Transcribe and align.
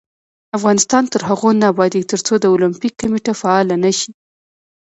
افغانستان 0.57 1.03
تر 1.13 1.21
هغو 1.29 1.49
نه 1.61 1.65
ابادیږي، 1.73 2.09
ترڅو 2.11 2.33
د 2.39 2.45
اولمپیک 2.53 2.93
کمیټه 3.01 3.33
فعاله 3.41 3.75
نشي. 3.85 4.11